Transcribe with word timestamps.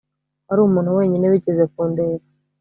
Wari 0.47 0.61
umuntu 0.63 0.95
wenyine 0.97 1.25
wigeze 1.31 1.63
kundeba 1.73 2.25